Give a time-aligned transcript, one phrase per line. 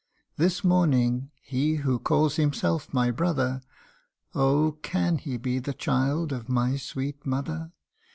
[0.35, 3.61] This morning he who calls himself my brother
[4.33, 4.79] (Oh!
[4.81, 7.71] can he be the child of my sweet mother